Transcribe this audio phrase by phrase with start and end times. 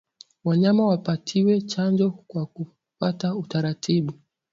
[0.43, 4.13] Wanyama wapatiwe chanjo kwa kufata utaratibu